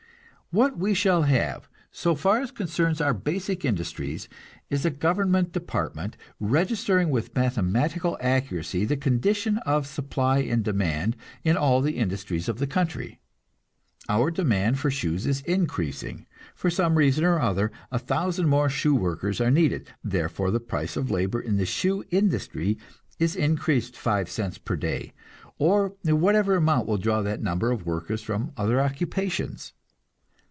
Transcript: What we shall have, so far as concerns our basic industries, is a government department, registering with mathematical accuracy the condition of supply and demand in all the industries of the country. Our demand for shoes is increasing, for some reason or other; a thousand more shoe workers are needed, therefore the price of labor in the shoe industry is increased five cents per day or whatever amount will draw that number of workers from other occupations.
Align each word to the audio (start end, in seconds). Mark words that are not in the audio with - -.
What 0.53 0.77
we 0.77 0.93
shall 0.93 1.21
have, 1.21 1.69
so 1.91 2.13
far 2.13 2.41
as 2.41 2.51
concerns 2.51 2.99
our 2.99 3.13
basic 3.13 3.63
industries, 3.63 4.27
is 4.69 4.83
a 4.85 4.89
government 4.89 5.53
department, 5.53 6.17
registering 6.41 7.09
with 7.09 7.33
mathematical 7.33 8.17
accuracy 8.19 8.83
the 8.83 8.97
condition 8.97 9.59
of 9.59 9.87
supply 9.87 10.39
and 10.39 10.61
demand 10.61 11.15
in 11.45 11.55
all 11.55 11.79
the 11.79 11.93
industries 11.95 12.49
of 12.49 12.59
the 12.59 12.67
country. 12.67 13.21
Our 14.09 14.29
demand 14.29 14.77
for 14.77 14.91
shoes 14.91 15.25
is 15.25 15.39
increasing, 15.43 16.25
for 16.53 16.69
some 16.69 16.95
reason 16.95 17.23
or 17.23 17.39
other; 17.39 17.71
a 17.89 17.97
thousand 17.97 18.49
more 18.49 18.67
shoe 18.67 18.93
workers 18.93 19.39
are 19.39 19.51
needed, 19.51 19.87
therefore 20.03 20.51
the 20.51 20.59
price 20.59 20.97
of 20.97 21.09
labor 21.09 21.39
in 21.39 21.55
the 21.55 21.65
shoe 21.65 22.03
industry 22.11 22.77
is 23.19 23.37
increased 23.37 23.95
five 23.95 24.29
cents 24.29 24.57
per 24.57 24.75
day 24.75 25.13
or 25.57 25.95
whatever 26.03 26.55
amount 26.57 26.87
will 26.87 26.97
draw 26.97 27.21
that 27.21 27.41
number 27.41 27.71
of 27.71 27.85
workers 27.85 28.21
from 28.21 28.51
other 28.57 28.81
occupations. 28.81 29.71